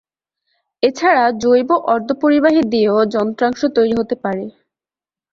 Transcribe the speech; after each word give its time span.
এছাড়া 0.83 1.25
জৈব 1.41 1.69
অর্ধপরিবাহী 1.93 2.61
দিয়েও 2.71 2.99
যন্ত্রাংশ 3.15 3.61
তৈরি 3.75 3.93
হতে 3.99 4.15
পারে। 4.23 4.43